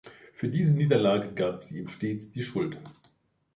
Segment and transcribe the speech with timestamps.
[0.33, 2.75] Für diese Niederlage gab sie ihm stets die Schuld.